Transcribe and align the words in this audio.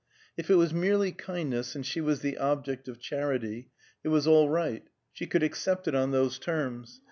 If 0.35 0.49
it 0.49 0.55
was 0.55 0.73
merely 0.73 1.11
kindness, 1.11 1.75
and 1.75 1.85
she 1.85 2.01
was 2.01 2.21
the 2.21 2.39
object 2.39 2.87
of 2.87 2.99
charity, 2.99 3.69
it 4.03 4.07
was 4.07 4.25
all 4.25 4.49
right; 4.49 4.83
she 5.13 5.27
could 5.27 5.43
accept 5.43 5.87
it 5.87 5.93
on 5.93 6.09
those 6.09 6.39
terms. 6.39 6.99